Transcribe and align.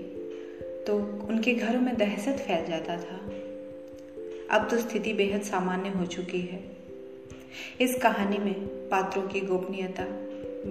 तो 0.86 1.26
उनके 1.28 1.54
घरों 1.54 1.80
में 1.80 1.96
दहशत 1.96 2.32
फैल 2.32 2.66
जाता 2.66 2.96
था। 2.96 3.30
अब 4.50 4.68
तो 4.70 4.78
स्थिति 4.78 5.12
बेहद 5.12 5.42
सामान्य 5.42 5.88
हो 5.88 6.06
चुकी 6.06 6.40
है। 6.40 6.75
इस 7.80 7.94
कहानी 7.94 8.38
में 8.38 8.54
पात्रों 8.88 9.22
की 9.22 9.40
गोपनीयता 9.40 10.04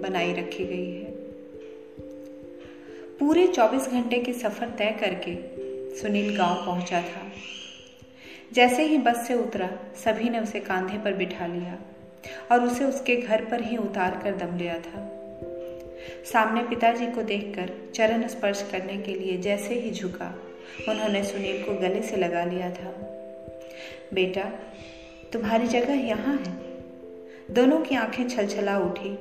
बनाई 0.00 0.32
रखी 0.32 0.64
गई 0.64 0.90
है। 0.90 1.10
पूरे 3.18 3.46
24 3.46 3.88
घंटे 3.88 4.18
के 4.18 4.32
सफ़र 4.32 4.68
तय 4.68 4.96
करके 5.00 5.56
सुनील 5.96 6.36
गाँव 6.36 6.66
पहुँचा 6.66 7.00
था। 7.00 7.32
जैसे 8.52 8.82
ही 8.82 8.98
बस 8.98 9.28
से 9.28 9.34
उतरा, 9.34 9.70
सभी 10.04 10.28
ने 10.28 10.40
उसे 10.40 10.60
कांधे 10.60 10.98
पर 10.98 11.12
बिठा 11.12 11.46
लिया 11.46 11.78
और 12.52 12.62
उसे 12.64 12.84
उसके 12.84 13.16
घर 13.16 13.44
पर 13.44 13.62
ही 13.62 13.76
उतार 13.76 14.20
कर 14.24 14.36
दम 14.36 14.56
लिया 14.56 14.74
था। 14.74 15.12
सामने 16.32 16.62
पिताजी 16.62 17.06
को 17.06 17.22
देखकर 17.22 17.92
चरण 17.94 18.28
स्पर्श 18.28 18.68
करने 18.72 18.96
के 18.96 19.14
लिए 19.14 19.38
जैसे 19.38 19.74
ही 19.74 19.90
झुका, 19.90 20.38
उन्होंने 20.88 21.24
सुनील 21.24 21.62
को 21.62 21.72
गले 21.72 22.02
से 22.02 22.16
लगा 22.16 22.44
लिया 22.44 22.70
था। 22.70 22.94
बेटा, 24.14 24.50
तुम्हारी 25.32 25.66
जगह 25.66 25.94
यहाँ 25.94 26.36
है? 26.36 26.65
दोनों 27.50 27.80
की 27.80 27.94
आँखें 27.94 28.28
छलछला 28.28 28.78
उठी 28.78 29.18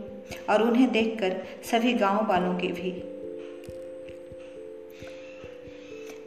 और 0.49 0.61
उन्हें 0.63 0.91
देखकर 0.91 1.43
सभी 1.63 1.93
गाँव 1.93 2.27
वालों 2.27 2.55
के 2.55 2.67
भी। 2.67 2.91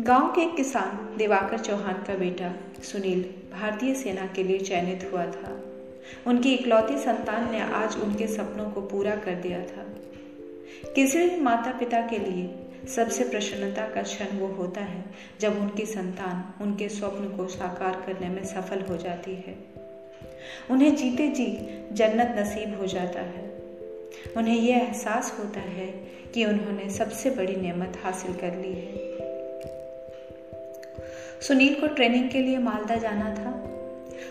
गाँव 0.01 0.29
के 0.29 0.41
एक 0.41 0.57
किसान 0.57 1.17
दिवाकर 1.17 1.59
चौहान 1.59 1.95
का 1.95 2.15
बेटा 2.15 2.55
सुनील 2.83 3.23
भारतीय 3.53 3.95
सेना 3.95 4.27
के 4.27 4.43
लिए 4.43 4.59
चयनित 4.59 5.11
हुआ 5.13 5.27
था। 5.27 5.61
उनकी 6.27 6.55
इकलौती 6.55 6.99
संतान 6.99 7.51
ने 7.53 7.61
आज 7.61 7.97
उनके 7.97 8.27
सपनों 8.27 8.71
को 8.71 8.81
पूरा 8.81 9.17
कर 9.17 9.35
दिया 9.35 9.61
था। 9.61 9.87
किसी 10.95 11.29
भी 11.29 11.41
माता 11.41 11.79
पिता 11.79 12.01
के 12.01 12.19
लिए 12.19 12.55
सबसे 12.89 13.25
प्रसन्नता 13.25 13.89
का 13.89 14.03
क्षण 14.03 14.39
वो 14.39 14.47
होता 14.47 14.81
है 14.81 15.05
जब 15.41 15.61
उनकी 15.61 15.87
संतान 15.87 16.65
उनके 16.65 16.89
स्वप्न 16.89 17.37
को 17.37 17.49
साकार 17.49 18.03
करने 18.07 18.29
में 18.29 18.45
सफल 18.45 18.81
हो 18.81 18.97
जाती 18.97 19.35
है। 19.35 19.78
उन्हें 20.71 20.97
जीते 20.97 21.29
जी 21.29 21.59
जन्नत 21.93 22.35
नसीब 22.39 22.79
हो 22.81 22.87
जाता 22.87 23.21
है। 23.21 23.49
उन्हें 24.37 24.59
यह 24.59 24.77
एहसास 24.77 25.37
होता 25.39 25.61
है 25.61 25.87
कि 26.35 26.45
उन्होंने 26.45 26.91
सबसे 26.91 27.31
बड़ी 27.31 27.57
नेमत 27.57 27.99
हासिल 28.03 28.35
कर 28.35 28.57
ली 28.57 28.73
है। 28.73 29.09
सुनील 31.41 31.75
को 31.75 31.87
ट्रेनिंग 31.87 32.31
के 32.31 32.41
लिए 32.41 32.59
मालदा 32.59 32.97
जाना 32.97 33.35
था। 33.35 33.65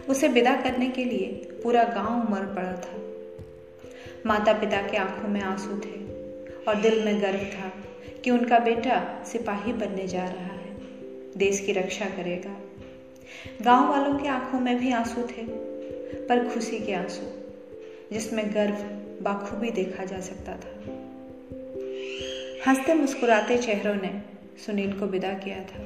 उसे 0.09 0.27
विदा 0.27 0.55
करने 0.55 0.89
के 0.89 1.03
लिए 1.03 1.27
पूरा 1.63 1.83
गाँव 1.83 2.27
उमड़ 2.27 2.45
पड़ा 2.45 2.71
था। 2.71 3.01
माता 4.25 4.53
पिता 4.53 4.81
के 4.81 4.97
आँखों 4.97 5.29
में 5.29 5.41
आँसू 5.41 5.69
थे 5.69 6.07
और 6.67 6.75
दिल 6.75 7.05
में 7.05 7.21
गर्व 7.21 7.39
था 7.39 7.71
कि 8.23 8.31
उनका 8.31 8.59
बेटा 8.59 9.23
सिपाही 9.25 9.73
बनने 9.73 10.07
जा 10.07 10.23
रहा 10.23 10.43
है। 10.43 10.77
देश 11.37 11.59
की 11.59 11.71
रक्षा 11.71 12.05
करेगा। 12.05 12.55
गाँव 13.61 13.89
वालों 13.89 14.19
की 14.19 14.27
आँखों 14.27 14.59
में 14.59 14.79
भी 14.79 14.91
आँसू 14.91 15.21
थे। 15.21 15.66
पर 16.13 16.49
खुशी 16.49 16.79
के 16.79 16.93
आँसू, 16.93 17.25
जिसमें 18.13 18.53
गर्व 18.53 18.75
बाखूबी 19.23 19.69
देखा 19.69 20.05
जा 20.05 20.19
सकता 20.19 20.51
था। 20.51 20.97
हँसते 22.67 22.93
मुस्कुराते 22.93 23.57
चेहरों 23.57 23.95
ने 23.95 24.21
सुनील 24.65 24.99
को 24.99 25.05
विदा 25.05 25.33
किया 25.33 25.57
था। 25.57 25.83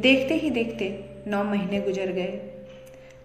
देखते 0.00 0.34
ही 0.34 0.50
देखते 0.50 1.04
नौ 1.26 1.44
महीने 1.44 1.80
गुजर 1.80 2.06
गए। 2.06 2.50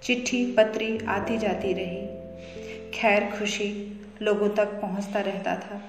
चिट्ठी, 0.03 0.51
पत्री 0.51 0.99
आती 1.07 1.37
जाती 1.37 1.73
रही। 1.73 2.07
खैर, 2.91 3.39
खुशी 3.39 4.01
लोगों 4.21 4.49
तक 4.49 4.65
पहुँचता 4.65 5.21
रहता 5.21 5.55
था। 5.55 5.81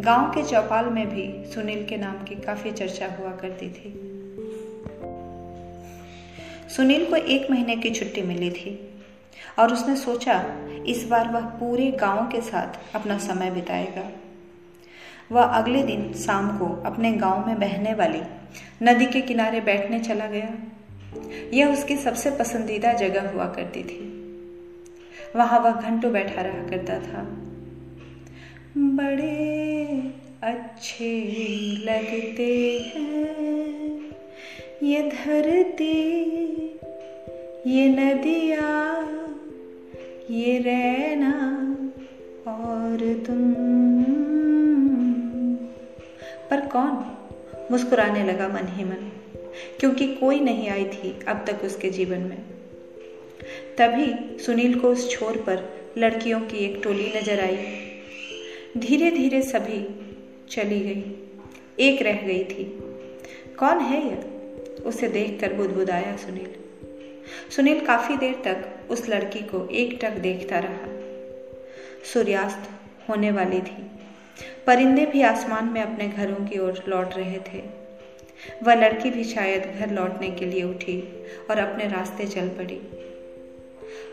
गाँव 0.00 0.30
के 0.30 0.50
चौपाल 0.50 0.84
में 0.84 1.08
भी 1.08 1.50
सुनील 1.50 1.86
के 1.86 1.96
नाम 1.96 2.24
की 2.24 2.34
काफ़ी 2.34 2.70
चर्चा 2.72 3.06
हुआ 3.06 3.30
करती 3.30 3.70
थी। 3.70 4.15
सुनील 6.68 7.06
को 7.06 7.16
एक 7.16 7.50
महीने 7.50 7.76
की 7.76 7.90
छुट्टी 7.90 8.22
मिली 8.22 8.50
थी 8.50 8.90
और 9.58 9.72
उसने 9.72 9.96
सोचा, 9.96 10.44
इस 10.86 11.06
बार 11.06 11.28
वह 11.28 11.40
पूरे 11.40 11.90
गाँव 11.90 12.26
के 12.26 12.40
साथ 12.40 12.96
अपना 12.96 13.18
समय 13.18 13.50
बिताएगा। 13.50 14.10
वह 15.32 15.42
अगले 15.42 15.82
दिन 15.82 16.12
शाम 16.12 16.58
को 16.58 16.82
अपने 16.82 17.12
गाँव 17.12 17.46
में 17.46 17.60
बहने 17.60 17.94
वाली 17.94 18.20
नदी 18.82 19.06
के 19.06 19.20
किनारे 19.20 19.60
बैठने 19.60 20.00
चला 20.00 20.26
गया। 20.26 20.54
यह 21.54 21.66
उसकी 21.66 21.96
सबसे 21.96 22.30
पसंदीदा 22.30 22.92
जगह 22.92 23.30
हुआ 23.30 23.46
करती 23.46 23.82
थी। 23.82 24.12
वहाँ 25.36 25.60
वह 25.60 25.70
घंटों 25.70 26.12
बैठा 26.12 26.42
रहा 26.42 26.68
करता 26.68 26.98
था। 26.98 27.22
बड़े 28.76 29.86
अच्छे 30.42 31.22
लगते 31.84 32.78
हैं। 32.96 33.85
ये 34.82 35.02
धरती, 35.02 36.12
ये 37.66 37.88
नदिया, 37.88 38.98
ये 40.30 40.58
रहना 40.58 41.60
और 42.46 43.24
तुम। 43.26 43.54
पर 46.50 46.66
कौन 46.66 47.16
मुस्कुराने 47.70 48.24
लगा 48.24 48.48
मन 48.48 48.66
ही 48.66 48.84
मन? 48.84 49.10
क्योंकि 49.80 50.14
कोई 50.14 50.40
नहीं 50.40 50.68
आई 50.68 50.84
थी 50.84 51.18
अब 51.28 51.44
तक 51.48 51.64
उसके 51.64 51.90
जीवन 51.90 52.18
में। 52.18 52.38
तभी 53.78 54.38
सुनील 54.38 54.80
को 54.80 54.88
उस 54.88 55.10
छोर 55.10 55.36
पर 55.36 55.86
लड़कियों 55.98 56.40
की 56.40 56.56
एक 56.56 56.80
टोली 56.84 57.12
नज़र 57.16 57.40
आई। 57.40 57.58
धीरे 58.78 59.10
धीरे 59.10 59.42
सभी 59.42 60.10
चली 60.50 60.80
गई। 60.80 61.04
एक 61.80 62.02
रह 62.02 62.22
गई 62.26 62.44
थी। 62.44 62.64
कौन 63.58 63.78
है 63.78 64.06
यह 64.06 64.32
उसे 64.86 65.08
देखकर 65.08 65.52
बुदबुदाया 65.52 66.16
सुनील। 66.16 66.50
सुनील 67.56 67.86
काफ़ी 67.86 68.16
देर 68.16 68.34
तक 68.44 68.90
उस 68.90 69.08
लड़की 69.08 69.38
को 69.38 69.68
एक 69.68 69.98
टक 70.02 70.10
देखता 70.10 70.58
रहा। 70.58 70.86
सूर्यास्त 72.12 72.70
होने 73.08 73.30
वाली 73.30 73.58
थी। 73.58 73.90
परिंदे 74.66 75.06
भी 75.06 75.22
आसमान 75.22 75.64
में 75.64 75.82
अपने 75.82 76.08
घरों 76.08 76.46
की 76.46 76.58
ओर 76.58 76.84
लौट 76.88 77.14
रहे 77.14 77.38
थे। 77.38 77.86
वह 78.62 78.74
लड़की 78.74 79.10
भी 79.10 79.24
शायद 79.24 79.62
घर 79.78 79.90
लौटने 79.90 80.30
के 80.30 80.46
लिए 80.46 80.62
उठी 80.62 81.26
और 81.50 81.58
अपने 81.58 81.84
रास्ते 81.84 82.26
चल 82.26 82.48
पड़ी। 82.48 82.80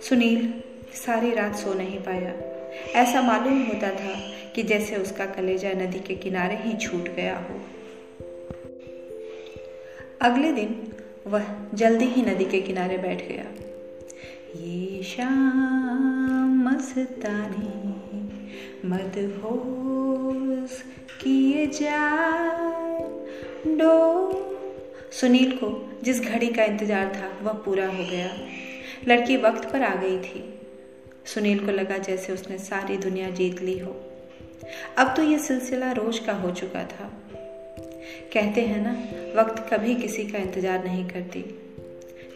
सुनील 0.09 0.53
सारी 0.93 1.31
रात 1.31 1.55
सो 1.55 1.73
नहीं 1.73 1.99
पाया। 1.99 2.33
ऐसा 2.99 3.21
मालूम 3.21 3.63
होता 3.63 3.89
था 3.89 4.33
कि 4.55 4.63
जैसे 4.63 4.95
उसका 4.95 5.25
कलेजा 5.25 5.69
नदी 5.69 5.99
के 5.99 6.15
किनारे 6.15 6.55
ही 6.55 6.77
छूट 6.77 7.15
गया 7.15 7.37
हो। 7.37 7.61
अगले 10.23 10.51
दिन 10.51 10.91
वह 11.27 11.45
जल्दी 11.73 12.05
ही 12.05 12.21
नदी 12.21 12.45
के 12.45 12.61
किनारे 12.61 12.97
बैठ 12.97 13.27
गया। 13.27 13.43
ये 14.61 15.03
शाम 15.03 16.69
मस्तानी 16.69 17.69
मदहोश 18.87 20.83
किए 21.23 21.67
जाए। 21.67 22.99
डो। 23.77 23.95
सुनील 25.11 25.51
को 25.51 25.99
जिस 26.03 26.21
घड़ी 26.21 26.47
का 26.47 26.63
इंतज़ार 26.63 27.05
था, 27.15 27.45
वह 27.45 27.53
पूरा 27.53 27.87
हो 27.87 28.03
गया। 28.11 28.37
लड़की 29.07 29.37
वक्त 29.37 29.71
पर 29.73 29.81
आ 29.81 29.95
गई 29.95 30.17
थी। 30.17 30.59
सुनील 31.25 31.65
को 31.65 31.71
लगा 31.71 31.97
जैसे 31.97 32.33
उसने 32.33 32.57
सारी 32.57 32.97
दुनिया 32.97 33.29
जीत 33.29 33.61
ली 33.61 33.79
हो। 33.79 33.95
अब 34.97 35.13
तो 35.15 35.23
यह 35.23 35.37
सिलसिला 35.37 35.91
रोज 35.91 36.19
का 36.19 36.33
हो 36.33 36.51
चुका 36.51 36.83
था। 36.83 37.22
कहते 38.33 38.61
हैं 38.61 38.81
ना, 38.81 38.91
वक्त 39.41 39.73
कभी 39.73 39.95
किसी 39.95 40.23
का 40.23 40.37
इंतज़ार 40.37 40.83
नहीं 40.83 41.09
करती। 41.09 41.59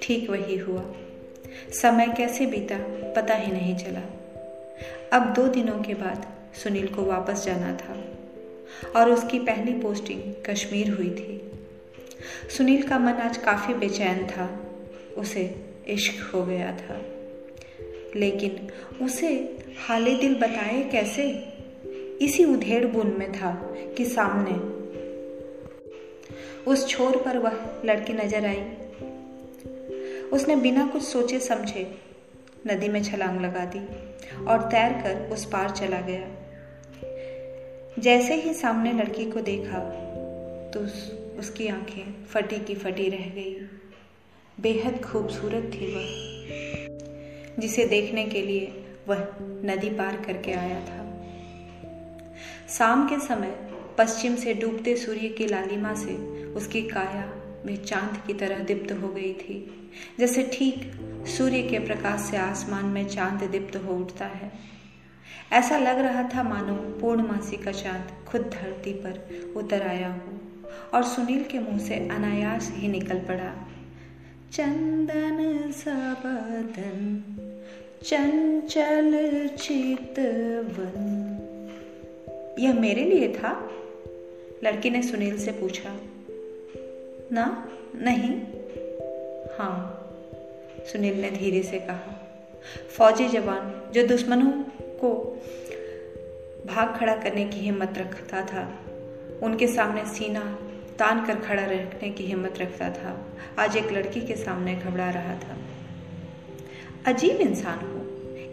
ठीक 0.02 0.30
वही 0.30 0.58
हुआ। 0.58 0.84
समय 1.72 2.08
कैसे 2.18 2.46
बीता, 2.46 2.78
पता 3.14 3.34
ही 3.34 3.52
नहीं 3.52 3.76
चला। 3.76 4.02
अब 5.14 5.34
दो 5.34 5.48
दिनों 5.48 5.80
के 5.80 5.94
बाद 5.94 6.26
सुनील 6.64 6.88
को 6.88 7.04
वापस 7.04 7.46
जाना 7.46 7.74
था 7.74 8.04
और 9.00 9.12
उसकी 9.12 9.40
पहली 9.40 9.74
पोस्टिंग 9.74 10.34
कश्मीर 10.46 10.90
हुई 10.90 11.10
थी। 11.10 11.52
सुनील 12.58 12.84
का 12.84 13.00
मन 13.00 13.14
आज 13.14 13.38
काफ़ी 13.38 13.74
बेचैन 13.74 14.28
था। 14.28 14.64
उसे 15.18 15.56
इश्क 15.88 16.32
हो 16.34 16.46
गया 16.46 16.72
था। 16.72 17.02
लेकिन 18.16 18.68
उसे 19.06 19.58
हाले 19.88 20.16
दिल 20.16 20.36
बताए 20.36 20.90
कैसे? 20.92 21.54
इसी 22.22 22.46
उधेड़ 22.46 22.86
बुन 22.86 23.16
में 23.20 23.32
था 23.32 23.52
कि 23.98 24.06
सामने 24.06 24.77
उस 26.68 26.88
छोर 26.88 27.18
पर 27.18 27.38
वह 27.38 27.54
लड़की 27.86 28.14
नज़र 28.14 28.46
आई। 28.46 28.62
उसने 30.34 30.56
बिना 30.56 30.88
कुछ 30.88 31.04
सोचे 31.04 31.40
समझे 31.40 31.84
नदी 32.68 32.88
में 32.90 33.04
छलांग 33.04 33.40
लगा 33.42 33.66
दी 33.66 33.80
और 34.46 34.62
तैरकर 34.62 35.30
उस 35.34 35.46
पार 35.46 35.70
चला 35.70 36.02
गया। 36.02 36.28
जैसे 38.00 38.36
ही 38.36 38.54
सामने 38.54 38.92
लड़की 38.94 39.26
को 39.32 39.42
देखा 39.42 39.80
तो 40.74 40.80
उस, 40.80 41.12
उसकी 41.40 41.68
आँखें 41.68 42.26
फटी 42.26 42.60
की 42.60 42.76
फटी 42.76 43.10
रह 43.10 43.30
गई। 43.30 43.56
बेहद 44.58 45.02
खूबसूरत 45.04 45.72
थी 45.74 45.94
वह 45.96 47.62
जिसे 47.62 47.86
देखने 47.86 48.26
के 48.26 48.42
लिए 48.42 48.84
वह 49.08 49.28
नदी 49.66 49.90
पार 49.90 50.16
करके 50.18 50.52
आया 50.54 50.80
था। 50.80 51.04
शाम 52.70 53.08
के 53.10 53.20
समय 53.20 53.56
पश्चिम 53.98 54.36
से 54.36 54.54
डूबते 54.54 54.96
सूर्य 54.96 55.30
की 55.30 55.46
लालिमा 55.48 55.94
से 55.94 56.16
उसकी 56.46 56.82
काया 56.82 57.26
में 57.66 57.84
चाँद 57.84 58.28
की 58.28 58.34
तरह 58.34 58.60
दीप्त 58.60 58.92
हो 58.92 59.08
गई 59.08 59.34
थी। 59.34 59.92
जैसे 60.20 60.44
ठीक 60.54 60.92
सूर्य 61.38 61.62
के 61.62 61.80
प्रकाश 61.80 62.20
से 62.20 62.38
आसमान 62.38 62.86
में 62.86 63.08
चाँद 63.08 63.44
दीप्त 63.44 63.76
हो 63.76 63.94
उठता 63.94 64.26
है। 64.26 64.52
ऐसा 65.52 65.78
लग 65.78 66.00
रहा 66.00 66.24
था 66.24 66.44
मानो 66.44 66.76
पूर्णमासी 66.76 67.58
का 67.58 67.72
चाँद 67.72 68.26
खुद 68.28 68.42
धरती 68.42 68.94
पर 68.94 69.30
उतर 69.56 69.82
आया 69.82 70.14
हो 70.14 70.40
और 70.94 71.04
सुनील 71.04 71.44
के 71.44 71.60
मुँह 71.60 71.78
से 71.78 71.96
अनायास 71.96 72.72
ही 72.76 72.88
निकल 72.88 73.20
पड़ा। 73.20 73.68
चंदन 74.54 75.72
सबदन 75.72 77.24
चंचल 78.04 79.48
चितवन। 79.48 81.24
यह 82.60 82.74
मेरे 82.74 83.04
लिए 83.04 83.34
था? 83.34 83.72
लड़की 84.64 84.90
ने 84.90 85.04
सुनील 85.04 85.38
से 85.38 85.52
पूछा, 85.52 85.96
ना, 87.32 87.72
नहीं? 87.96 88.42
हाँ 89.58 89.94
सुनील 90.92 91.22
ने 91.22 91.32
धीरे 91.32 91.64
से 91.64 91.80
कहा, 91.80 92.42
फौजी 92.98 93.28
जवान, 93.28 93.92
जो 93.92 94.08
दुश्मनों 94.08 94.52
को 94.82 95.42
भाग 96.66 97.00
खड़ा 97.00 97.16
करने 97.16 97.46
की 97.46 97.58
हिम्मत 97.58 97.94
रखता 97.98 98.42
था, 98.42 98.86
उनके 99.44 99.68
सामने 99.68 100.06
सीना 100.06 100.60
तान 101.00 101.26
कर 101.26 101.36
खड़ा 101.36 101.66
रखने 101.66 102.10
की 102.10 102.24
हिम्मत 102.24 102.54
रखता 102.58 102.90
था, 102.90 103.26
आज 103.60 103.78
एक 103.78 103.92
लड़की 103.92 104.22
के 104.22 104.36
सामने 104.36 104.76
घबरा 104.76 105.10
रहा 105.10 105.36
था। 105.36 105.58
अजीब 107.06 107.36
इंसान 107.36 107.80
हो। 107.80 108.08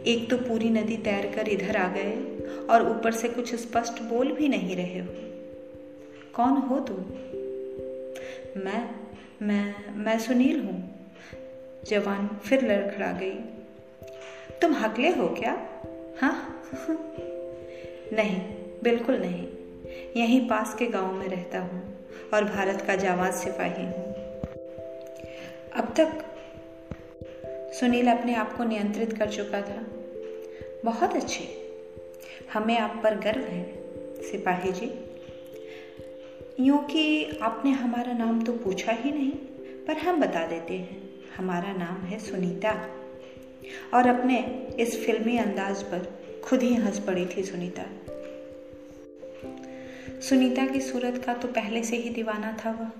एक 0.06 0.30
तो 0.30 0.36
पूरी 0.36 0.70
नदी 0.70 0.96
तैर 0.96 1.32
कर 1.36 1.48
इधर 1.48 1.76
आ 1.76 1.88
गए 1.88 2.38
और 2.70 2.90
ऊपर 2.90 3.12
से 3.12 3.28
कुछ 3.28 3.54
स्पष्ट 3.54 4.02
बोल 4.02 4.32
भी 4.32 4.48
नहीं 4.48 4.76
रहे 4.76 4.98
हो। 4.98 5.33
कौन 6.36 6.52
हो 6.52 6.80
तुम? 6.80 6.96
मैं 8.62 8.90
मैं 9.42 9.94
मैं 9.94 10.18
सुनील 10.18 10.60
हूँ। 10.60 11.06
जवान 11.84 12.28
फिर 12.44 12.62
लड़खड़ा 12.62 13.12
गई। 13.12 13.34
तुम 14.62 14.72
हकले 14.72 15.08
हो 15.08 15.28
क्या? 15.28 15.68
हाँ? 16.20 16.62
नहीं, 18.12 18.40
बिल्कुल 18.82 19.14
नहीं। 19.14 19.48
यहीं 20.16 20.48
पास 20.48 20.74
के 20.74 20.86
गाँव 20.86 21.12
में 21.12 21.28
रहता 21.28 21.58
हूँ 21.58 21.94
और 22.34 22.44
भारत 22.44 22.80
का 22.86 22.96
जावाज 22.96 23.34
सिपाही 23.34 23.84
हूँ। 23.84 24.14
अब 25.72 25.94
तक 26.00 26.24
सुनील 27.80 28.08
अपने 28.08 28.34
आप 28.34 28.56
को 28.56 28.64
नियंत्रित 28.64 29.12
कर 29.12 29.30
चुका 29.30 29.60
था। 29.62 29.86
बहुत 30.84 31.16
अच्छे। 31.16 31.44
हमें 32.52 32.78
आप 32.78 33.00
पर 33.02 33.14
गर्व 33.14 33.40
है, 33.40 33.72
सिपाही 34.22 34.72
जी। 34.72 35.03
यूँ 36.60 36.84
कि 36.84 37.38
आपने 37.42 37.70
हमारा 37.70 38.12
नाम 38.12 38.42
तो 38.42 38.52
पूछा 38.52 38.92
ही 38.92 39.12
नहीं, 39.12 39.32
पर 39.86 39.96
हम 39.96 40.20
बता 40.20 40.46
देते 40.46 40.74
हैं, 40.74 41.10
हमारा 41.36 41.72
नाम 41.72 42.06
है 42.06 42.18
सुनीता। 42.18 42.72
और 43.94 44.06
अपने 44.06 44.66
इस 44.78 45.06
फिल्मी 45.06 45.38
अंदाज 45.38 45.82
पर 45.82 46.22
खुद 46.44 46.62
ही 46.62 46.74
हंस 46.74 46.98
पड़ी 46.98 47.26
थी 47.26 47.42
सुनीता। 47.42 47.82
सुनीता 50.20 50.66
की 50.66 50.80
सूरत 50.80 51.22
का 51.26 51.34
तो 51.34 51.48
पहले 51.48 51.82
से 51.82 51.96
ही 51.96 52.10
दीवाना 52.10 52.56
था 52.64 52.70
वह। 52.70 52.90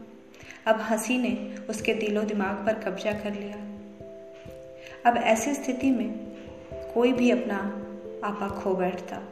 अब 0.73 0.81
हँसी 0.81 1.19
ने 1.19 1.55
उसके 1.71 1.95
दिलो 1.95 2.23
दिमाग 2.23 2.67
पर 2.67 2.75
कब्जा 2.75 3.13
कर 3.13 3.33
लिया। 3.33 3.57
अब 5.11 5.17
ऐसी 5.17 5.55
स्थिति 5.55 5.91
में 5.91 6.13
कोई 6.95 7.13
भी 7.13 7.31
अपना 7.31 7.57
आपा 8.25 8.49
खो 8.49 8.75
बैठता। 8.75 9.23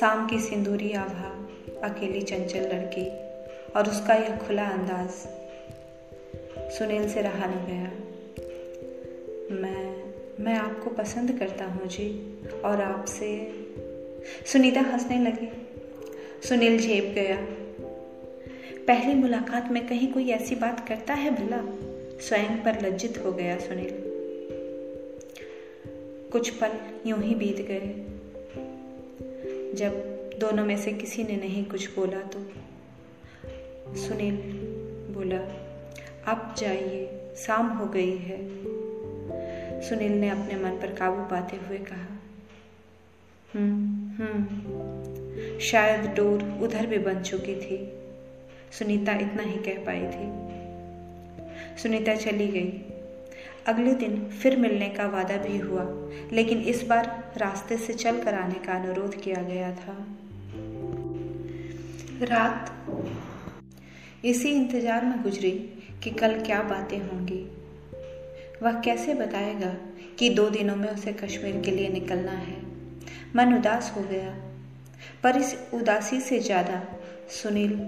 शाम 0.00 0.26
की 0.26 0.38
सिंदूरी 0.38 0.92
आभा 0.92 1.37
अकेली 1.84 2.22
चंचल 2.22 2.60
लड़की 2.60 3.08
और 3.76 3.88
उसका 3.88 4.14
यह 4.14 4.36
खुला 4.36 4.64
अंदाज 4.64 5.10
सुनील 6.78 7.08
से 7.08 7.22
रहा 7.22 7.46
न 7.46 7.66
गया। 7.66 7.92
मैं 9.56 9.98
मैं 10.44 10.54
आपको 10.54 10.90
पसंद 10.90 11.38
करता 11.38 11.64
हूँ 11.64 11.86
जी, 11.86 12.38
और 12.64 12.80
आपसे 12.80 13.52
सुनीता 14.46 14.80
हंसने 14.80 15.18
लगी। 15.18 15.48
सुनील 16.48 16.78
झेप 16.78 17.04
गया। 17.04 17.36
पहली 18.86 19.14
मुलाकात 19.14 19.70
में 19.70 19.88
कहीं 19.88 20.12
कोई 20.12 20.30
ऐसी 20.30 20.54
बात 20.54 20.88
करता 20.88 21.14
है 21.14 21.30
भला? 21.30 21.62
स्वयं 22.20 22.62
पर 22.64 22.86
लज्जित 22.86 23.22
हो 23.24 23.32
गया 23.32 23.58
सुनील। 23.58 24.08
कुछ 26.32 26.50
पल 26.50 26.70
यूँ 27.06 27.22
ही 27.22 27.34
बीत 27.34 27.56
गए। 27.56 28.04
जब 29.74 30.17
दोनों 30.38 30.64
में 30.64 30.76
से 30.78 30.92
किसी 30.92 31.24
ने 31.24 31.36
नहीं 31.36 31.64
कुछ 31.64 31.94
बोला 31.96 32.20
तो 32.20 32.40
सुनील 33.96 34.36
बोला, 35.14 35.38
आप 36.30 36.54
जाइए, 36.58 37.34
शाम 37.36 37.68
हो 37.68 37.86
गई 37.86 38.16
है। 38.16 38.38
सुनील 39.80 40.12
ने 40.12 40.30
अपने 40.30 40.54
मन 40.54 40.70
पर 40.70 40.94
काबू 40.94 41.22
पाते 41.22 41.56
हुए 41.56 41.78
कहा 41.78 42.06
हम्म 43.54 44.08
हम्म 44.18 45.58
शायद 45.58 46.00
डोर 46.10 46.42
उधर 46.62 46.86
भी 46.86 46.98
बन 46.98 47.22
चुकी 47.22 47.54
थी। 47.54 47.78
सुनीता 48.72 49.12
इतना 49.12 49.42
ही 49.42 49.58
कह 49.58 49.84
पाई 49.84 50.04
थी। 50.06 50.26
सुनीता 51.82 52.14
चली 52.14 52.48
गई। 52.48 52.70
अगले 53.66 53.92
दिन 53.94 54.28
फिर 54.28 54.56
मिलने 54.56 54.88
का 54.88 55.06
वादा 55.06 55.36
भी 55.36 55.58
हुआ, 55.58 55.84
लेकिन 56.32 56.60
इस 56.60 56.86
बार 56.86 57.32
रास्ते 57.36 57.76
से 57.76 57.92
चल 57.94 58.22
कर 58.22 58.34
आने 58.34 58.66
का 58.66 58.72
अनुरोध 58.72 59.20
किया 59.20 59.42
गया 59.42 59.72
था। 59.74 60.06
रात। 62.22 62.70
इसी 64.24 64.48
इंतज़ार 64.48 65.04
में 65.04 65.22
गुजरी 65.22 65.50
कि 66.02 66.10
कल 66.10 66.40
क्या 66.40 66.62
बातें 66.62 66.98
होंगी। 66.98 67.50
वह 68.62 68.80
कैसे 68.80 69.14
बताएगा 69.14 69.76
कि 70.18 70.30
दो 70.30 70.50
दिनों 70.50 70.76
में 70.76 70.88
उसे 70.88 71.12
कश्मीर 71.12 71.60
के 71.60 71.70
लिए 71.70 71.88
निकलना 71.88 72.32
है? 72.32 72.56
मन 73.36 73.54
उदास 73.54 73.92
हो 73.96 74.02
गया, 74.02 74.34
पर 75.22 75.36
इस 75.36 75.56
उदासी 75.74 76.20
से 76.20 76.38
ज़्यादा 76.38 76.82
सुनील 77.28 77.80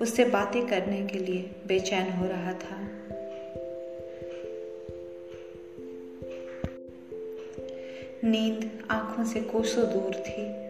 उससे 0.00 0.24
बातें 0.24 0.66
करने 0.66 1.06
के 1.06 1.18
लिए 1.18 1.50
बेचैन 1.66 2.12
हो 2.12 2.26
रहा 2.26 2.52
था। 2.52 2.80
नींद 8.24 8.70
आँखों 8.90 9.24
से 9.24 9.40
कोसों 9.40 9.84
दूर 9.84 10.14
थी। 10.14 10.65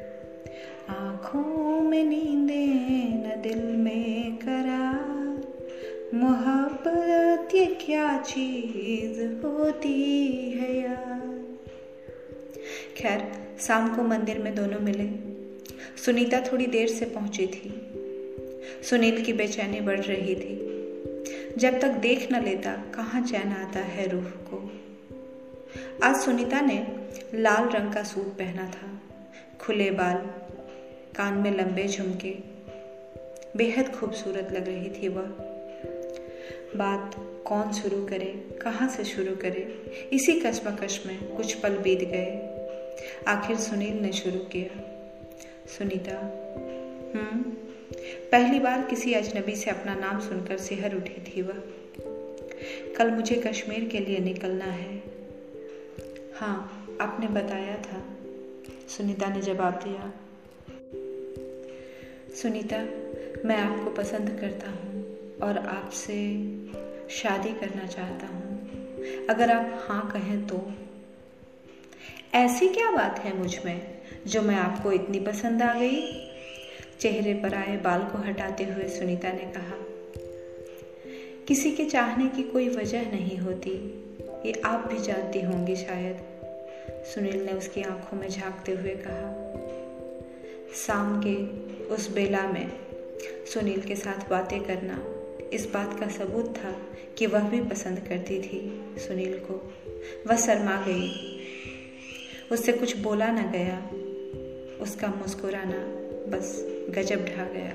चीज़ 8.22 9.46
होती 9.46 10.32
है 10.50 10.80
यार। 10.80 11.44
खैर, 12.96 13.32
शाम 13.60 13.96
को 13.96 14.02
मंदिर 14.02 14.38
में 14.38 14.54
दोनों 14.54 14.80
मिले। 14.80 15.36
सुनीता 16.00 16.40
थोड़ी 16.40 16.66
देर 16.66 16.88
से 16.88 17.04
पहुँची 17.04 17.46
थी। 17.46 17.92
सुनील 18.82 19.24
की 19.24 19.32
बेचैनी 19.32 19.80
बढ़ 19.80 20.00
रही 20.00 20.34
थी। 20.34 20.66
जब 21.58 21.80
तक 21.80 21.88
देख 21.88 22.32
न 22.32 22.44
लेता, 22.44 22.72
कहाँ 22.94 23.26
चैन 23.26 23.48
आता 23.48 23.78
है 23.78 24.08
रूह 24.08 24.24
को। 24.24 24.72
आज 26.02 26.16
सुनीता 26.16 26.60
ने 26.60 26.86
लाल 27.34 27.68
रंग 27.68 27.92
का 27.92 28.02
सूट 28.02 28.26
पहना 28.26 28.66
था। 28.66 29.02
खुले 29.60 29.90
बाल, 29.90 30.16
कान 31.16 31.34
में 31.34 31.58
लंबे 31.58 31.88
झुमके। 31.88 32.36
बेहद 33.56 33.94
खूबसूरत 33.94 34.52
लग 34.52 34.68
रही 34.68 34.90
थी 34.90 35.08
वह। 35.08 35.22
बात 36.76 37.32
कौन 37.46 37.72
शुरू 37.72 38.06
करे, 38.06 38.58
कहाँ 38.62 38.88
से 38.88 39.04
शुरू 39.04 39.36
करे? 39.36 39.60
इसी 40.12 40.40
कसमकश 40.40 41.06
में 41.06 41.36
कुछ 41.36 41.54
पल 41.54 41.76
बीत 41.76 41.98
गए। 41.98 42.56
आखिर 43.28 43.56
सुनील 43.56 43.98
ने 43.98 44.12
शुरू 44.12 44.38
किया। 44.38 44.80
सुनीता 45.78 46.20
हम्म 47.14 47.42
पहली 48.32 48.58
बार 48.58 48.82
किसी 48.84 49.12
अजनबी 49.12 49.56
से 49.56 49.70
अपना 49.70 49.94
नाम 49.94 50.20
सुनकर 50.20 50.58
सिहर 50.58 50.96
उठी 50.96 51.20
थी 51.20 51.42
वह। 51.42 51.62
कल 52.96 53.10
मुझे 53.10 53.36
कश्मीर 53.36 53.88
के 53.88 53.98
लिए 53.98 54.18
निकलना 54.18 54.64
है। 54.64 55.02
हाँ 56.34 56.86
आपने 57.00 57.28
बताया 57.28 57.76
था। 57.76 58.04
सुनीता 58.88 59.28
ने 59.28 59.40
जवाब 59.40 59.74
दिया। 59.74 60.12
सुनीता, 62.34 62.78
मैं 63.48 63.56
आपको 63.56 63.90
पसंद 63.90 64.38
करता 64.40 64.70
हूँ 64.70 65.16
और 65.42 65.58
आपसे 65.58 66.46
शादी 67.10 67.52
करना 67.52 67.86
चाहता 67.86 68.26
हूँ। 68.26 68.46
अगर 69.26 69.50
आप 69.50 69.84
हाँ 69.88 70.10
कहें 70.12 70.46
तो। 70.46 70.72
ऐसी 72.34 72.68
क्या 72.68 72.90
बात 72.90 73.18
है 73.18 73.36
मुझमें, 73.36 73.98
जो 74.26 74.42
मैं 74.42 74.56
आपको 74.56 74.92
इतनी 74.92 75.20
पसंद 75.20 75.62
आ 75.62 75.74
गई? 75.74 76.22
चेहरे 77.00 77.34
पर 77.34 77.54
आए 77.54 77.76
बाल 77.76 78.00
को 78.00 78.18
हटाते 78.18 78.64
हुए 78.64 78.88
सुनीता 78.88 79.32
ने 79.32 79.52
कहा, 79.56 79.76
किसी 81.48 81.72
के 81.72 81.84
चाहने 81.84 82.28
की 82.28 82.42
कोई 82.42 82.68
वजह 82.68 83.10
नहीं 83.10 83.38
होती। 83.38 83.72
ये 84.46 84.62
आप 84.64 84.88
भी 84.88 84.98
जानती 84.98 85.40
होंगी 85.40 85.76
शायद। 85.76 86.16
सुनील 87.14 87.46
ने 87.46 87.52
उसकी 87.52 87.82
आँखों 87.82 88.18
में 88.18 88.28
झांकते 88.28 88.72
हुए 88.72 88.96
कहा 89.06 89.46
शाम 90.86 91.22
के 91.26 91.34
उस 91.94 92.12
बेला 92.12 92.42
में 92.42 92.72
सुनील 93.54 93.80
के 93.80 93.96
साथ 93.96 94.30
बातें 94.30 94.64
करना 94.64 94.94
इस 95.52 95.68
बात 95.74 96.00
का 96.00 96.08
सबूत 96.08 96.56
था 96.56 96.74
कि 97.18 97.26
वह 97.26 97.48
भी 97.48 97.60
पसंद 97.60 97.98
करती 97.98 98.42
थी 98.42 98.84
सुनील 98.98 99.38
को। 99.38 99.72
वह 100.26 100.36
शर्मा 100.36 100.76
गई। 100.76 101.40
उससे 102.52 102.72
कुछ 102.72 102.96
बोला 102.96 103.26
न 103.30 103.50
गया। 103.50 103.90
उसका 104.82 105.08
मुस्कुराना 105.08 105.78
बस 106.30 106.66
गजब 106.90 107.24
ढा 107.24 107.44
गया। 107.44 107.72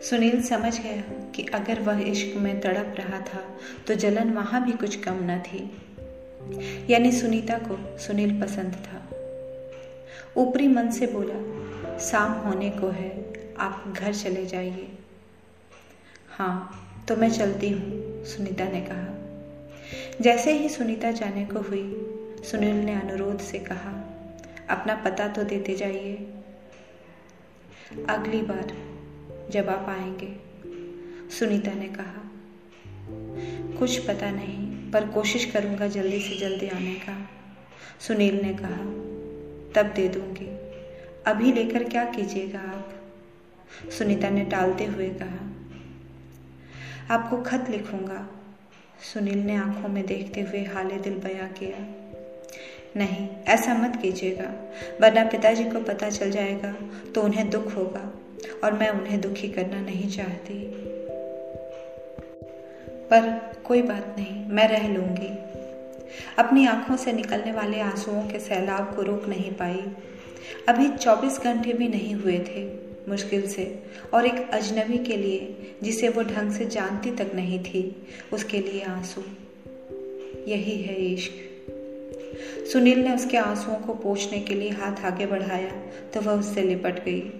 सुनील 0.00 0.42
समझ 0.42 0.82
गया 0.82 1.00
कि 1.30 1.42
अगर 1.42 1.80
वह 1.80 2.00
इश्क 2.00 2.36
में 2.36 2.60
तड़प 2.60 2.94
रहा 2.98 3.20
था 3.20 3.58
तो 3.86 3.94
जलन 3.94 4.30
वहाँ 4.30 4.64
भी 4.64 4.72
कुछ 4.72 4.96
कम 4.96 5.18
न 5.22 5.38
थी। 5.38 5.70
यानी 6.92 7.12
सुनीता 7.12 7.58
को 7.58 7.98
सुनील 7.98 8.40
पसंद 8.40 8.72
था। 8.72 9.10
ऊपरी 10.36 10.68
मन 10.68 10.90
से 10.90 11.06
बोला, 11.06 11.38
शाम 11.98 12.32
होने 12.32 12.70
को 12.70 12.88
है, 12.88 13.32
आप 13.58 13.94
घर 13.98 14.14
चले 14.14 14.46
जाइए। 14.46 14.88
हाँ 16.38 16.84
तो 17.08 17.16
मैं 17.16 17.30
चलती 17.30 17.70
हूँ, 17.70 18.24
सुनीता 18.24 18.64
ने 18.64 18.80
कहा। 18.80 19.14
जैसे 20.20 20.52
ही 20.52 20.68
सुनीता 20.68 21.10
जाने 21.10 21.44
को 21.44 21.60
हुई, 21.60 22.06
सुनील 22.44 22.74
ने 22.74 22.94
अनुरोध 22.94 23.38
से 23.38 23.58
कहा, 23.58 23.90
अपना 24.70 24.94
पता 24.94 25.28
तो 25.28 25.44
देते 25.44 25.74
जाइए। 25.74 26.16
अगली 28.08 28.42
बार 28.42 28.72
जब 29.50 29.68
आप 29.68 29.86
आएँगे, 29.88 30.36
सुनीता 31.30 31.72
ने 31.72 31.88
कहा। 31.88 32.30
कुछ 33.78 33.98
पता 33.98 34.30
नहीं, 34.30 34.90
पर 34.90 35.08
कोशिश 35.08 35.44
करूँगा 35.44 35.88
जल्दी 35.88 36.20
से 36.20 36.36
जल्दी 36.36 36.68
आने 36.68 36.94
का, 36.94 37.30
सुनील 38.00 38.40
ने 38.42 38.54
कहा। 38.54 39.08
तब 39.74 39.92
दे 39.96 40.08
दूँगी। 40.08 40.46
अभी 41.26 41.52
लेकर 41.52 41.84
क्या 41.84 42.04
कीजिएगा 42.04 42.58
आप? 42.58 42.92
सुनीता 43.98 44.30
ने 44.30 44.44
टालते 44.44 44.84
हुए 44.84 45.08
कहा। 45.08 45.57
आपको 47.10 47.36
खत 47.42 47.66
लिखूँगा। 47.70 48.26
सुनील 49.12 49.38
ने 49.38 49.56
आँखों 49.56 49.88
में 49.88 50.06
देखते 50.06 50.40
हुए 50.40 50.64
हाले 50.64 50.94
दिल 50.94 51.14
बयां 51.14 51.48
किया। 51.48 51.78
नहीं, 52.96 53.28
ऐसा 53.48 53.74
मत 53.74 53.96
कीजिएगा, 54.02 54.48
वरना 55.00 55.24
पिताजी 55.24 55.64
को 55.64 55.80
पता 55.80 56.10
चल 56.10 56.30
जाएगा 56.30 56.74
तो 57.14 57.22
उन्हें 57.22 57.50
दुख 57.50 57.76
होगा 57.76 58.12
और 58.64 58.72
मैं 58.72 58.88
उन्हें 58.90 59.20
दुखी 59.20 59.48
करना 59.48 59.80
नहीं 59.80 60.10
चाहती। 60.10 60.64
पर 63.10 63.52
कोई 63.64 63.82
बात 63.82 64.14
नहीं, 64.18 64.46
मैं 64.46 64.68
रह 64.68 64.88
लूँगी। 64.88 65.28
अपनी 66.38 66.66
आँखों 66.66 66.96
से 66.96 67.12
निकलने 67.12 67.52
वाले 67.52 67.80
आंसुओं 67.80 68.22
के 68.22 68.40
सैलाब 68.40 68.94
को 68.96 69.02
रोक 69.02 69.26
नहीं 69.26 69.50
पाई। 69.50 69.92
अभी 70.68 70.88
24 70.88 71.40
घंटे 71.40 71.72
भी 71.72 71.88
नहीं 71.88 72.14
हुए 72.14 72.38
थे। 72.38 72.87
मुश्किल 73.08 73.48
से, 73.48 73.82
और 74.14 74.26
एक 74.26 74.50
अजनबी 74.50 74.98
के 74.98 75.16
लिए, 75.16 75.72
जिसे 75.82 76.08
वो 76.08 76.22
ढंग 76.22 76.52
से 76.52 76.66
जानती 76.66 77.10
तक 77.10 77.30
नहीं 77.34 77.60
थी, 77.60 78.06
उसके 78.32 78.58
लिए 78.58 78.82
आँसू। 78.82 79.22
यही 80.48 80.82
है 80.82 80.94
इश्क। 80.94 81.32
सुनील 82.72 82.98
ने 82.98 83.14
उसके 83.14 83.36
आंसुओं 83.36 83.76
को 83.76 83.94
पोछने 83.94 84.40
के 84.40 84.54
लिए 84.54 84.70
हाथ 84.70 85.04
आगे 85.04 85.26
बढ़ाया 85.26 85.70
तो 86.14 86.20
वह 86.20 86.32
उससे 86.32 86.62
लिपट 86.62 87.04
गई। 87.04 87.32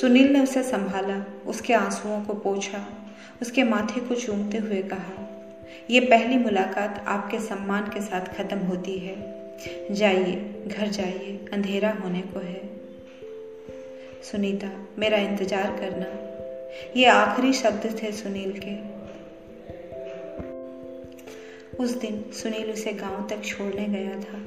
सुनील 0.00 0.32
ने 0.32 0.40
उसे 0.40 0.62
संभाला, 0.62 1.24
उसके 1.46 1.74
आंसुओं 1.74 2.24
को 2.24 2.34
पोछा, 2.34 2.86
उसके 3.42 3.62
माथे 3.62 4.00
को 4.00 4.14
चूमते 4.14 4.58
हुए 4.58 4.82
कहा 4.82 5.30
यह 5.90 6.00
पहली 6.10 6.36
मुलाकात 6.36 7.04
आपके 7.06 7.38
सम्मान 7.38 7.82
के 7.82 8.00
साथ 8.00 8.20
खत्म 8.20 8.58
होती 8.58 8.98
है। 8.98 9.16
जाइए, 9.90 10.62
घर 10.66 10.88
जाइए, 10.88 11.44
अंधेरा 11.52 11.90
होने 11.92 12.20
को 12.20 12.40
है। 12.40 12.73
सुनीता, 14.24 14.86
मेरा 14.98 15.16
इंतज़ार 15.16 15.76
करना। 15.80 16.06
ये 16.96 17.06
आखिरी 17.06 17.52
शब्द 17.52 18.02
थे 18.02 18.12
सुनील 18.12 18.52
के। 18.64 18.74
उस 21.76 21.90
दिन 21.90 22.24
सुनील 22.32 22.70
उसे 22.72 22.92
गाँव 22.92 23.28
तक 23.28 23.44
छोड़ने 23.44 23.86
गया 23.88 24.20
था। 24.20 24.42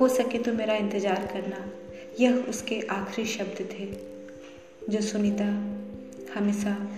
हो 0.00 0.08
सके 0.08 0.38
तो 0.38 0.52
मेरा 0.52 0.74
इंतज़ार 0.74 1.26
करना, 1.32 1.72
यह 2.20 2.34
उसके 2.34 2.80
आखिरी 2.80 3.28
शब्द 3.28 3.68
थे, 3.72 3.86
जो 4.92 5.00
सुनीता 5.00 5.44
हमेशा 6.40 6.90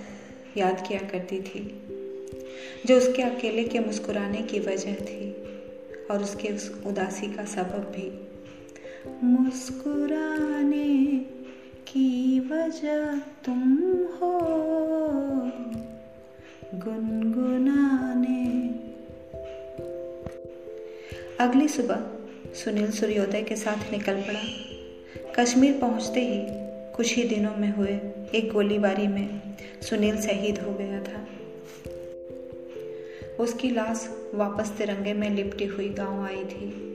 याद 0.56 0.86
किया 0.88 1.00
करती 1.00 1.40
थी, 1.40 1.60
जो 2.86 2.96
उसके 2.96 3.22
अकेले 3.22 3.64
के 3.64 3.78
मुस्कुराने 3.78 4.42
की 4.42 4.60
वजह 4.60 4.94
थी, 4.94 5.32
और 6.10 6.22
उसके 6.22 6.48
उस 6.48 6.82
उदासी 6.86 7.26
का 7.26 7.44
सबब 7.44 7.92
भी। 7.96 8.27
मुस्कुराने 9.24 11.16
की 11.88 12.40
वजह 12.40 13.18
तुम 13.18 13.92
हो। 14.04 14.38
गुनगुनाने। 16.74 18.68
अगली 21.40 21.68
सुबह 21.68 22.06
सुनील 22.54 22.90
सूर्योदय 22.90 23.42
के 23.42 23.56
साथ 23.56 23.92
निकल 23.92 24.14
पड़ा। 24.14 24.40
कश्मीर 25.34 25.78
पहुँचते 25.78 26.20
ही 26.20 26.40
कुछ 26.96 27.16
ही 27.16 27.24
दिनों 27.24 27.56
में 27.56 27.76
हुए 27.76 28.00
एक 28.34 28.52
गोलीबारी 28.52 29.06
में 29.06 29.40
सुनील 29.82 30.20
शहीद 30.20 30.58
हो 30.58 30.72
गया 30.72 31.02
था। 31.02 31.26
उसकी 33.42 33.70
लाश 33.70 34.30
वापस 34.34 34.70
तिरंगे 34.78 35.12
में 35.12 35.30
लिपटी 35.30 35.64
हुई 35.64 35.88
गाँव 35.88 36.24
आई 36.24 36.44
थी। 36.44 36.87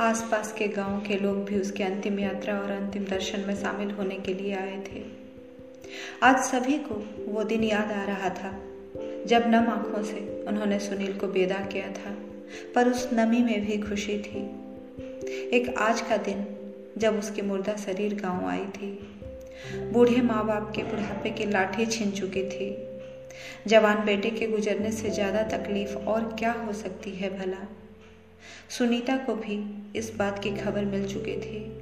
आसपास 0.00 0.52
के 0.52 0.68
गाँव 0.68 1.00
के 1.00 1.16
लोग 1.18 1.44
भी 1.44 1.60
उसके 1.60 1.84
अंतिम 1.84 2.18
यात्रा 2.18 2.58
और 2.58 2.70
अंतिम 2.70 3.04
दर्शन 3.04 3.40
में 3.40 3.54
शामिल 3.56 3.90
होने 3.90 4.14
के 4.14 4.34
लिए 4.34 4.54
आए 4.54 4.78
थे। 4.78 5.02
आज 6.22 6.36
सभी 6.36 6.78
को 6.78 6.94
वो 7.32 7.44
दिन 7.44 7.64
याद 7.64 7.92
आ 7.92 8.04
रहा 8.04 8.28
था, 8.28 8.50
जब 9.26 9.42
नम 9.46 9.68
आँखों 9.68 10.02
से 10.02 10.44
उन्होंने 10.48 10.78
सुनील 10.78 11.18
को 11.18 11.26
बेदा 11.26 11.54
किया 11.54 11.88
था, 11.88 12.16
पर 12.74 12.88
उस 12.88 13.08
नमी 13.12 13.42
में 13.42 13.66
भी 13.66 13.78
खुशी 13.78 14.18
थी। 14.18 14.42
एक 15.56 15.74
आज 15.78 16.00
का 16.00 16.16
दिन, 16.16 16.46
जब 16.98 17.18
उसकी 17.18 17.42
मुर्दा 17.42 17.76
शरीर 17.76 18.14
गाँव 18.14 18.46
आई 18.46 18.64
थी। 18.64 18.92
बूढ़े 19.92 20.20
माँ 20.20 20.46
बाप 20.46 20.72
के 20.76 20.82
बुढ़ापे 20.82 21.30
की 21.30 21.46
लाठी 21.46 21.86
छीन 21.86 22.10
चुकी 22.10 22.42
थी। 22.42 22.88
जवान 23.66 24.04
बेटे 24.04 24.30
के 24.30 24.46
गुजरने 24.46 24.92
से 24.92 25.10
ज़्यादा 25.10 25.42
तकलीफ़ 25.42 25.96
और 25.96 26.36
क्या 26.38 26.52
हो 26.52 26.72
सकती 26.72 27.10
है 27.10 27.38
भला? 27.38 27.68
सुनीता 28.70 29.16
को 29.16 29.34
भी 29.34 29.82
इस 29.98 30.12
बात 30.16 30.42
की 30.42 30.50
खबर 30.50 30.84
मिल 30.84 31.08
चुकी 31.08 31.36
थी। 31.36 31.78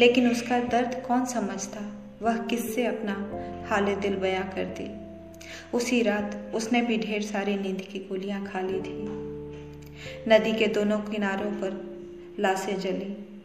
लेकिन 0.00 0.30
उसका 0.30 0.58
दर्द 0.58 1.02
कौन 1.08 1.24
समझता? 1.24 1.92
वह 2.22 2.36
किससे 2.36 2.86
अपना 2.86 3.30
हाल 3.68 3.94
दिल 3.94 4.14
बयां 4.14 4.44
करती? 4.44 5.10
उसी 5.76 6.02
रात 6.02 6.52
उसने 6.54 6.82
भी 6.82 6.98
ढेर 6.98 7.22
सारी 7.22 7.56
नींद 7.56 7.80
की 7.80 7.98
गोलियाँ 7.98 8.46
खा 8.46 8.60
ली 8.60 8.78
थी। 8.78 9.20
नदी 10.28 10.58
के 10.58 10.66
दोनों 10.66 10.98
किनारों 10.98 11.50
पर 11.50 11.90
लाशें 12.40 12.80
जली। 12.80 13.42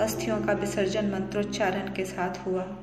अस्थियों 0.00 0.42
का 0.42 0.52
विसर्जन 0.52 1.04
मंत्रोच्चारण 1.04 1.94
के 1.94 2.04
साथ 2.04 2.46
हुआ। 2.46 2.78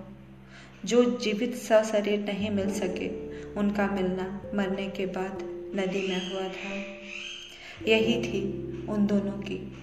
जो 0.86 1.20
जीवित 1.20 1.56
सशरीर 1.56 2.20
नहीं 2.20 2.50
मिल 2.50 2.72
सके, 2.72 3.08
उनका 3.54 3.88
मिलना 3.88 4.42
मरने 4.56 4.88
के 4.88 5.06
बाद 5.06 5.38
नदी 5.76 6.08
में 6.08 6.34
हुआ 6.34 6.48
था। 6.48 6.84
यही 7.88 8.22
थी 8.22 8.71
उन 8.90 9.06
दोनों 9.06 9.38
की 9.40 9.74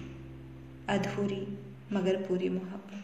अधूरी 0.89 1.57
मगर 1.91 2.15
पूरी 2.15 2.49
मोहब्बत। 2.49 2.98